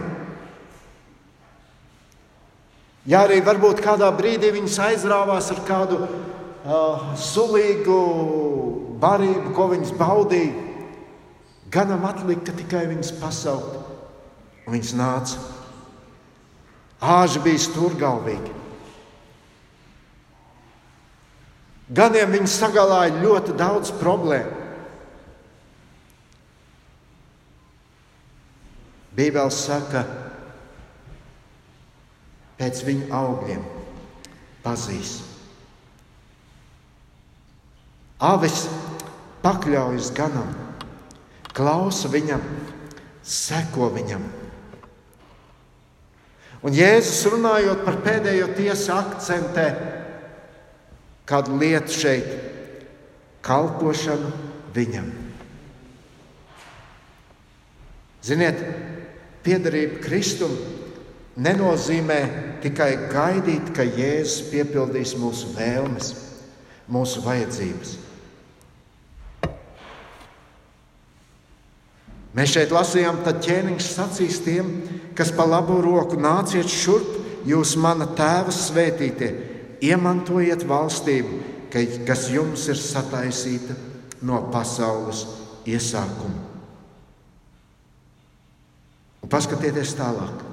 [3.06, 8.00] Ja arī varbūt kādā brīdī viņas aizrāvās ar kādu uh, sulīgu
[9.02, 10.54] barību, ko viņas baudīja,
[11.72, 13.80] ganam atlika tikai viņas pasaukt,
[14.66, 15.42] un viņas nāca.
[17.06, 18.54] Āži bija stūrgalvīgi.
[21.96, 24.64] Ganiem viņi sagalāja ļoti daudz problēmu.
[29.16, 30.02] Bībeli saka,
[32.60, 33.62] pēc viņu augļiem
[34.66, 35.20] pazīs.
[38.20, 38.66] Avis
[39.46, 40.50] pakļaujas ganam,
[41.54, 42.42] klausa viņam,
[43.22, 44.24] seko viņam.
[46.66, 49.68] Un Jēzus runājot par pēdējo tiesu, akcentē
[51.30, 52.32] kādu lietu šeit-
[53.46, 54.32] kalpošanu
[54.74, 55.12] viņam.
[58.26, 58.58] Ziniet,
[59.46, 60.58] piederība Kristum
[61.38, 62.20] nenozīmē
[62.64, 66.16] tikai gaidīt, ka Jēzus piepildīs mūsu vēlmes,
[66.90, 68.05] mūsu vajadzības.
[72.36, 74.72] Mēs šeit lasījām, tad ķēniņš sacīs tiem,
[75.16, 77.14] kas pa labo roku nāciet šurp,
[77.48, 79.30] jūs mana tēva svētītie,
[79.86, 81.40] iemantojiet valstību,
[82.08, 83.78] kas jums ir sataisīta
[84.26, 85.24] no pasaules
[85.68, 86.44] iesākuma.
[89.24, 90.44] Un paskatieties tālāk,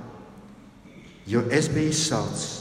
[1.28, 2.60] jo es biju izsalcis,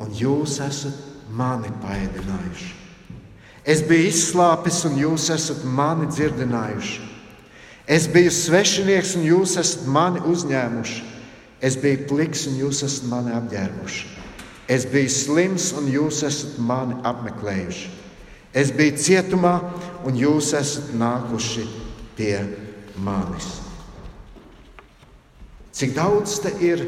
[0.00, 1.02] un jūs esat
[1.34, 2.70] mani paēdinājuši.
[3.68, 7.09] Es biju izslāpis, un jūs esat mani dzirdinājuši.
[7.90, 11.00] Es biju svešinieks, un jūs esat mani uzņēmuši.
[11.60, 14.04] Es biju pliks, un jūs esat mani apģērbuši.
[14.70, 17.90] Es biju slims, un jūs esat mani apmeklējuši.
[18.54, 19.56] Es biju cietumā,
[20.06, 21.66] un jūs esat nākuši
[22.14, 22.36] pie
[23.02, 23.56] manis.
[25.74, 26.84] Cik daudz te ir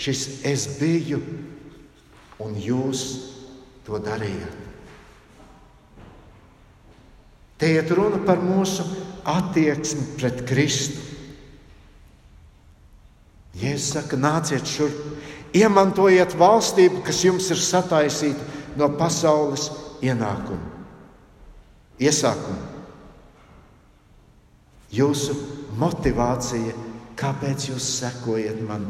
[0.00, 1.20] šis es biju,
[2.40, 3.04] un jūs
[3.84, 4.64] to darījāt?
[7.56, 8.84] Te iet runa par mūsu
[9.26, 11.02] attieksmi pret Kristu.
[13.56, 14.96] Jēzus saka, nāciet šurp,
[15.56, 18.44] iemantojiet valstību, kas jums ir sataisīta
[18.76, 19.70] no pasaules
[20.04, 20.60] ienākuma,
[21.96, 22.74] iesākuma.
[24.92, 25.34] Jūsu
[25.80, 26.74] motivācija,
[27.16, 28.84] kāpēc jūs sekojat man,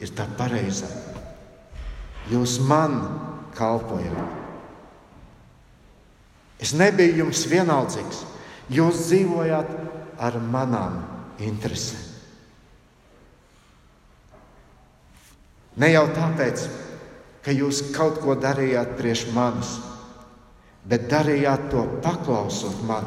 [0.00, 0.88] ir tā pareizā.
[2.32, 2.96] Jūs man
[3.56, 4.16] kalpojat.
[6.58, 8.24] Es nebiju jums vienaldzīgs.
[8.72, 9.70] Jūs dzīvojāt
[10.18, 10.98] ar manām
[11.42, 12.02] interesēm.
[15.76, 16.64] Ne jau tāpēc,
[17.44, 19.76] ka jūs kaut ko darījāt priekš manis,
[20.88, 23.06] bet darījāt to paklausot man.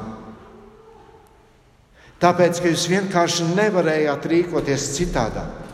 [2.20, 5.72] Tāpēc, ka jūs vienkārši nevarējāt rīkoties citādāk,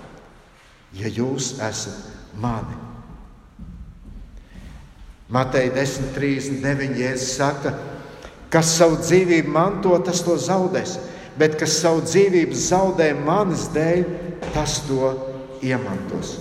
[0.95, 2.78] ja jūs esat mani.
[5.36, 7.00] Mateja 10,39.
[7.02, 7.74] Jēzus saka,
[8.53, 10.97] kas savu dzīvību manto, tas to zaudēs,
[11.39, 14.05] bet kas savu dzīvību zaudē manas dēļ,
[14.53, 15.12] tas to
[15.65, 16.38] iemantos.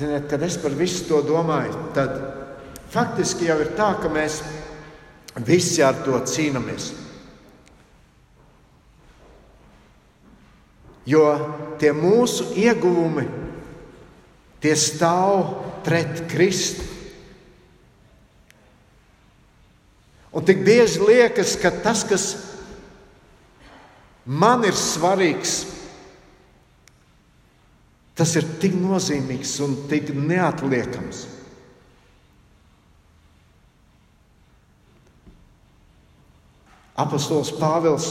[0.00, 2.14] Ziniet, kad es par visu to domāju, tad
[2.90, 4.40] faktiski jau ir tā, ka mēs
[5.46, 6.92] visi ar to cīnāmies.
[11.10, 11.24] Jo
[11.80, 13.26] tie mūsu ieguvumi,
[14.62, 16.89] tie stāv pret Kristu.
[20.30, 22.26] Un tik bieži liekas, ka tas, kas
[24.24, 25.64] man ir svarīgs,
[28.14, 31.26] tas ir tik nozīmīgs un tik neatliekams.
[37.00, 38.10] Apostols Pāvils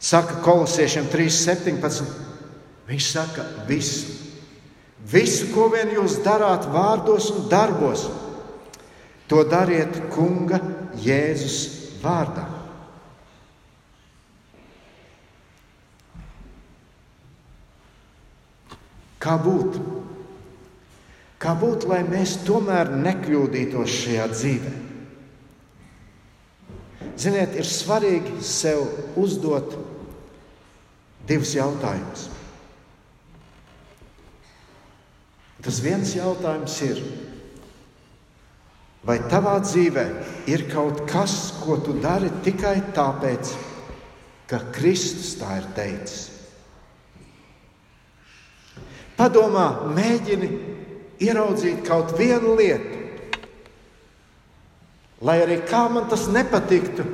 [0.00, 2.14] saka kolosiešiem 3.17.
[2.86, 4.24] Viņš saka, viss
[5.06, 8.08] Visu, ko vien jūs darāt, vārdos un darbos,
[9.30, 10.58] to dariet Kunga
[11.04, 11.58] Jēzus
[12.02, 12.46] vārdā.
[19.20, 19.82] Kā būtu?
[21.42, 24.74] Kā būtu, lai mēs tomēr nekļūdītos šajā dzīvē?
[27.16, 28.84] ziniet, ir svarīgi sev
[29.18, 29.74] uzdot
[31.26, 32.28] divus jautājumus.
[35.64, 37.00] Tas viens jautājums ir,
[39.06, 40.04] vai tavā dzīvē
[40.50, 43.52] ir kaut kas, ko tu dari tikai tāpēc,
[44.50, 46.24] ka Kristus tā ir teicis?
[49.16, 50.48] Padomā, mēģini
[51.24, 52.98] ieraudzīt kaut vienu lietu,
[55.24, 57.06] lai arī kā man tas nepatiktu.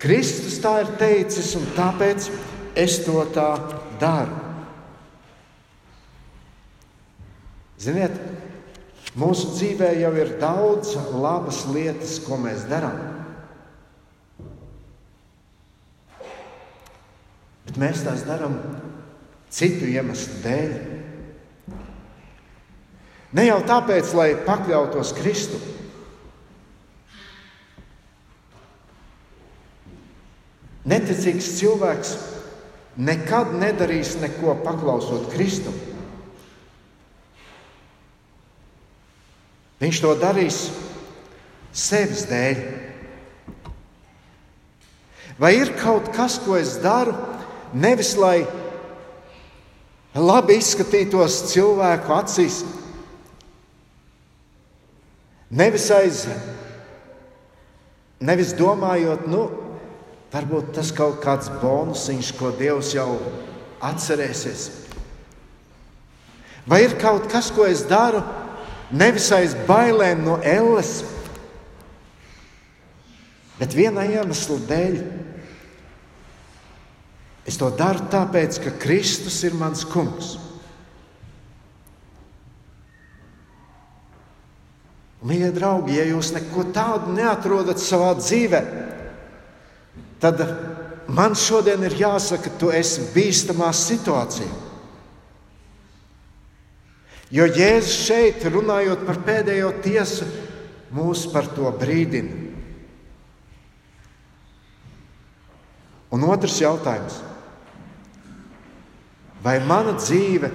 [0.00, 2.30] Kristus tā ir teicis, un tāpēc
[2.76, 3.50] es to tā
[4.00, 4.44] daru.
[7.80, 8.16] Ziniet,
[9.16, 12.98] mūsu dzīvē jau ir daudz labas lietas, ko mēs darām.
[17.66, 18.60] Bet mēs tās darām
[19.50, 20.76] citu iemeslu dēļ.
[23.36, 25.64] Ne jau tāpēc, lai pakļautos Kristum.
[30.86, 32.12] Neticīgs cilvēks
[32.96, 35.74] nekad nedarīs neko paklausot Kristum.
[39.82, 40.60] Viņš to darīs
[41.76, 42.60] sevis dēļ.
[45.36, 47.12] Vai ir kaut kas, ko es daru,
[47.76, 48.46] nevis lai
[50.16, 52.62] labi izskatītos cilvēku acīs,
[55.52, 56.22] nevis aiz,
[58.24, 59.44] nevis domājot, nu,
[60.32, 63.18] varbūt tas kaut kāds bonusiņš, ko Dievs jau
[63.84, 64.70] atcerēsies.
[66.66, 68.24] Vai ir kaut kas, ko es daru,
[68.90, 71.00] nevis aiz bailēm no elles,
[73.58, 74.98] bet viena iemesla dēļ.
[77.46, 80.34] Es to daru tāpēc, ka Kristus ir mans kungs.
[85.26, 88.60] Mīļie draugi, ja jūs neko tādu neatrodat savā dzīvē,
[90.22, 90.42] tad
[91.10, 94.65] man šodien ir jāsaka, tu esi bīstamā situācijā.
[97.34, 100.26] Jo Jēzus šeit, runājot par pēdējo tiesu,
[100.94, 102.44] mūs par to brīdina.
[106.14, 107.18] Un otrs jautājums.
[109.42, 110.52] Vai mana dzīve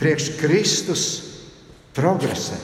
[0.00, 1.04] priekš Kristus
[1.94, 2.58] progresē?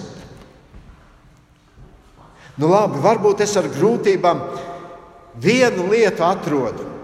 [2.56, 4.42] Nu, labi, varbūt es ar grūtībām
[5.42, 6.95] vienu lietu atrodu.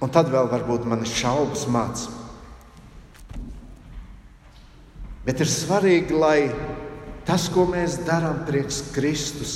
[0.00, 2.16] Un tad vēl varbūt man ir šaubas mācīt.
[5.26, 6.48] Bet ir svarīgi, lai
[7.28, 9.52] tas, ko mēs darām priekš Kristus,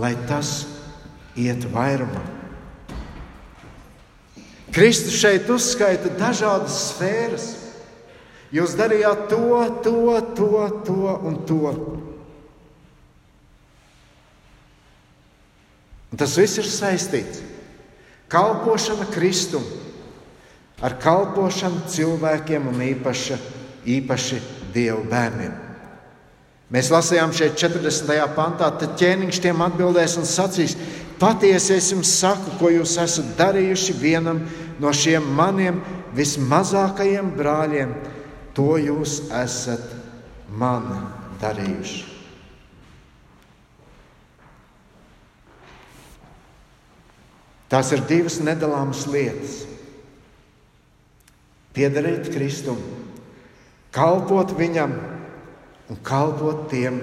[0.00, 0.62] lai tas
[1.36, 2.22] iet vairumā.
[4.74, 7.46] Kristus šeit uzskaita dažādas sfēras.
[8.54, 9.98] Jūs darījāt to, to,
[10.34, 10.50] to,
[10.88, 11.74] to un to.
[16.10, 17.53] Un tas viss ir saistīts
[18.34, 19.62] Kalpošana Kristum
[20.82, 23.36] ar kalpošanu cilvēkiem un īpaši,
[23.94, 24.40] īpaši
[24.74, 25.52] Dievu bērniem.
[26.74, 28.10] Mēs lasījām šeit 40.
[28.34, 30.74] pantā, tad ķēniņš tiem atbildēs un sacīs:
[31.20, 34.40] Patiesi es jums saku, ko jūs esat darījuši vienam
[34.82, 35.78] no šiem maniem
[36.16, 37.94] vismazākajiem brāļiem,
[38.56, 39.94] to jūs esat
[40.58, 40.90] man
[41.42, 42.13] darījuši.
[47.74, 49.64] Tās ir divas nedalāmas lietas.
[51.74, 52.78] Piederēt Kristum,
[53.90, 54.92] kalpot Viņam
[55.90, 57.00] un kalpot tiem,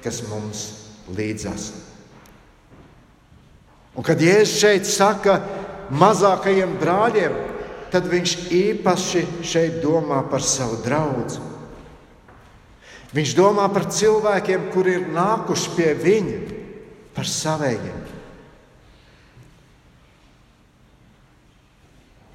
[0.00, 0.62] kas mums
[1.12, 1.66] līdzās.
[3.92, 5.36] Un kad Jēzus šeit saka
[5.92, 7.36] mazākajiem brāļiem,
[7.92, 11.36] tad viņš īpaši šeit domā par savu draugu.
[13.14, 16.40] Viņš domā par cilvēkiem, kuri ir nākuši pie viņa,
[17.12, 18.03] par saviem.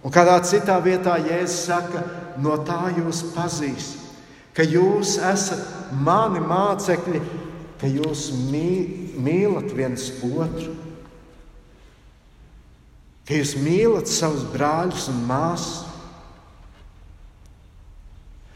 [0.09, 1.99] Un kādā citā vietā Jēzus saka,
[2.41, 4.07] no tā jūs pazīsiet,
[4.57, 5.61] ka jūs esat
[6.01, 7.21] mani mācekļi,
[7.77, 8.71] ka jūs mī,
[9.21, 10.73] mīlat viens otru,
[13.29, 15.85] ka jūs mīlat savus brāļus un māsas.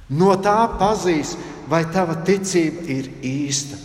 [0.10, 1.38] No tā pazīs,
[1.70, 3.78] vai tava ticība ir īsta.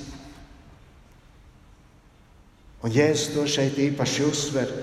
[2.80, 4.78] Un Jēzus to šeit īpaši uzsver.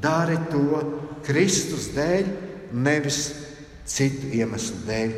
[0.00, 0.80] Dari to
[1.26, 2.28] Kristus dēļ,
[2.72, 3.20] nevis
[3.88, 5.14] citu iemeslu dēļ.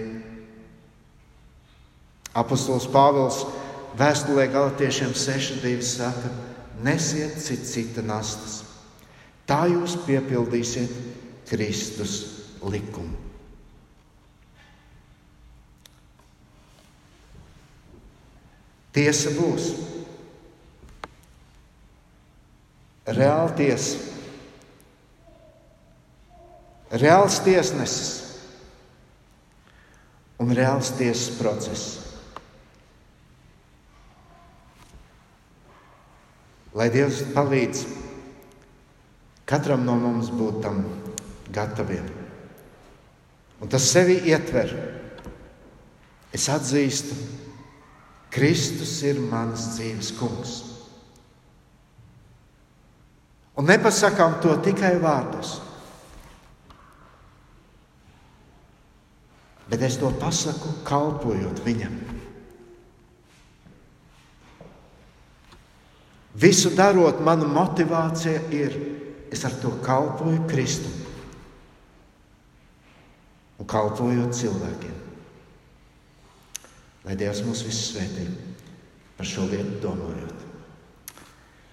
[2.35, 3.45] Apostols Pāvils
[3.99, 6.33] vēstulē Galatiešiem 6.2 saka:
[6.83, 8.64] Nesiet cit cita nastas,
[9.47, 10.91] tā jūs piepildīsiet
[11.47, 12.16] Kristus
[12.64, 13.20] likumu.
[18.95, 19.72] Tiesa būs,
[23.11, 24.14] reāla tiesa,
[26.95, 28.11] reāls tiesnesis
[30.42, 31.84] un reāls tiesas process.
[36.74, 37.84] Lai Dievs palīdz
[39.47, 40.82] katram no mums būt tam
[41.55, 42.07] gataviem.
[43.62, 44.72] Un tas sevi ietver.
[46.34, 47.14] Es atzīstu,
[48.34, 50.55] Kristus ir mans dzīves kungs.
[53.55, 55.61] Un nepasakām to tikai vārdos.
[59.71, 61.95] Bet es to pasaku, kalpojot viņam.
[66.35, 68.75] Visu darot, mana motivācija ir,
[69.33, 71.01] es ar to kalpoju Kristum
[73.59, 74.97] un kalpojot cilvēkiem.
[77.05, 78.27] Lai Dievs mūs visus svētī
[79.15, 80.43] par šo lietu domājot.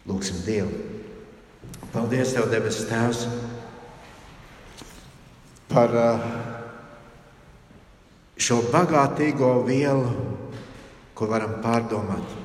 [0.07, 1.01] Lūksim Dievu!
[1.91, 3.25] Paldies, Tev, debesu Tēvs,
[5.71, 6.29] par uh,
[8.41, 10.09] šo bagātīgo vielu,
[11.13, 12.37] ko varam pārdomāt.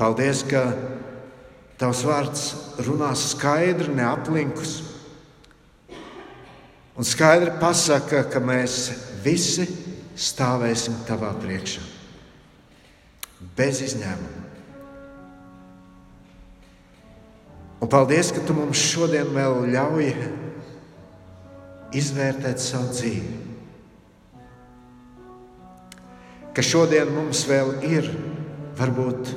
[0.00, 0.64] Paldies, ka
[1.80, 2.42] Tavs vārds
[2.84, 4.74] runā skaidri, neaplinkus.
[6.92, 8.90] Un skaidri pasaka, ka mēs
[9.24, 9.64] visi
[10.12, 11.84] stāvēsim Tavā priekšā.
[13.56, 14.44] Bez izņēmuma.
[17.80, 20.10] Un paldies, ka Tu mums šodien vēl ļauj
[21.96, 23.39] izvērtēt savu dzīvi.
[26.60, 28.04] Ka šodien mums vēl ir
[28.76, 29.30] varbūt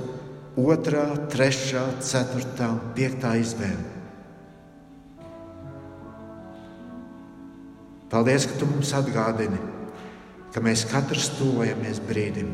[0.60, 3.86] otrā, trešā, ceturtā un piektā izvēle.
[8.12, 9.64] Paldies, ka tu mums atgādini,
[10.52, 12.52] ka mēs katrs tuvojamies brīdim,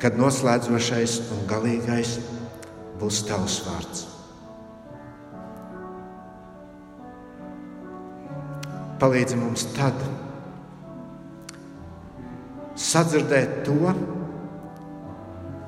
[0.00, 2.22] kad noslēdzošais un galīgais
[2.96, 4.08] būs tavs vārds.
[8.98, 9.94] Palīdzi mums tad,
[12.78, 13.92] sadzirdēt to,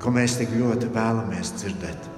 [0.03, 2.09] ko mēs tik ļoti vēlamies dzirdēt.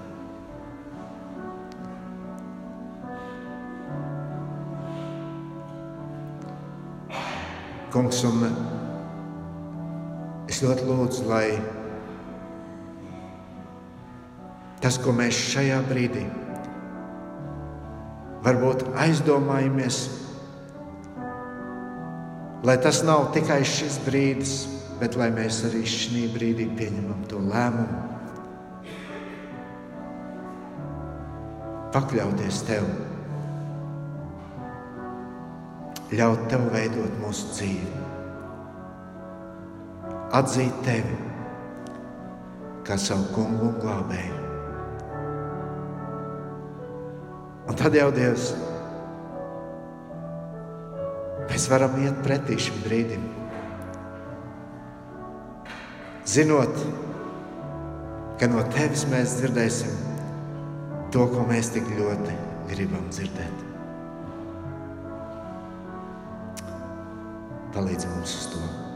[7.93, 8.47] Kungs, un
[10.49, 11.45] es ļoti lūdzu, lai
[14.81, 16.25] tas, ko mēs šajā brīdī
[18.43, 20.01] varbūt aizdomājamies,
[22.63, 24.53] lai tas nav tikai šis brīdis,
[24.99, 27.99] bet lai mēs arī šī brīdī pieņemam to lēmumu,
[31.93, 32.87] pakļauties tev,
[36.13, 37.93] ļaut tev veidot mūsu dzīvi,
[40.39, 41.19] atzīt tevi
[42.87, 44.39] kā savu kungu un glābēju.
[47.63, 48.49] Un tad jau Dievs,
[51.53, 53.27] mēs varam iet pretī šim brīdim
[56.25, 56.79] zinot,
[58.41, 59.91] ka no tevis mēs dzirdēsim
[61.13, 62.37] to, ko mēs tik ļoti
[62.71, 63.61] gribam dzirdēt.
[67.77, 68.92] Palīdz mums uz to.